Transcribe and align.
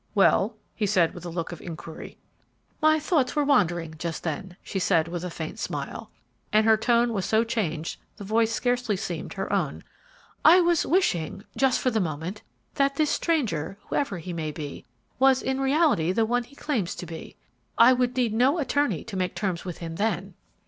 "Well?" 0.15 0.55
he 0.73 0.87
said, 0.87 1.13
with 1.13 1.27
a 1.27 1.29
look 1.29 1.51
of 1.51 1.61
inquiry. 1.61 2.17
"My 2.81 2.99
thoughts 2.99 3.35
were 3.35 3.43
wandering 3.43 3.93
just 3.99 4.23
then," 4.23 4.57
she 4.63 4.79
said, 4.79 5.07
with 5.07 5.23
a 5.23 5.29
faint 5.29 5.59
smile, 5.59 6.09
and 6.51 6.65
her 6.65 6.75
tone 6.75 7.13
was 7.13 7.23
so 7.23 7.43
changed 7.43 7.99
the 8.17 8.23
voice 8.23 8.51
scarcely 8.51 8.97
seemed 8.97 9.33
her 9.33 9.53
own. 9.53 9.83
"I 10.43 10.59
was 10.59 10.87
wishing, 10.87 11.43
just 11.55 11.79
for 11.79 11.91
the 11.91 11.99
moment, 12.01 12.41
that 12.73 12.95
this 12.95 13.11
stranger, 13.11 13.77
whoever 13.89 14.17
he 14.17 14.33
may 14.33 14.51
be, 14.51 14.85
was 15.19 15.43
in 15.43 15.61
reality 15.61 16.11
the 16.11 16.25
one 16.25 16.45
he 16.45 16.55
claims 16.55 16.95
to 16.95 17.05
be. 17.05 17.35
I 17.77 17.93
would 17.93 18.17
need 18.17 18.33
no 18.33 18.57
attorney 18.57 19.03
to 19.03 19.15
make 19.15 19.35
terms 19.35 19.65
with 19.65 19.77
him 19.77 19.97
then!" 19.97 20.33